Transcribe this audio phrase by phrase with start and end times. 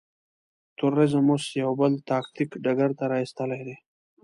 [0.77, 3.75] تروريزم اوس يو بل تاکتيک ډګر ته را اېستلی دی.